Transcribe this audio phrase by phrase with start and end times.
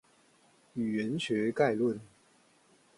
[0.75, 1.99] 語言學概論